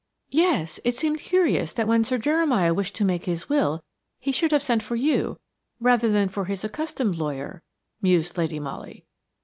"Yes. 0.31 0.79
It 0.83 0.97
seemed 0.97 1.19
curious 1.19 1.73
that 1.73 1.87
when 1.87 2.03
Sir 2.03 2.17
Jeremiah 2.17 2.73
wished 2.73 2.95
to 2.95 3.05
make 3.05 3.25
his 3.25 3.47
will 3.49 3.83
he 4.19 4.31
should 4.31 4.51
have 4.51 4.63
sent 4.63 4.81
for 4.81 4.95
you, 4.95 5.39
rather 5.79 6.09
than 6.09 6.27
for 6.27 6.45
his 6.45 6.63
accustomed 6.63 7.17
lawyer," 7.17 7.61
mused 8.01 8.35
Lady 8.35 8.59
Molly. 8.59 9.05